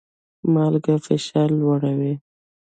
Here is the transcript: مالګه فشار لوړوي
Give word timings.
مالګه 0.53 0.95
فشار 1.05 1.49
لوړوي 1.59 2.13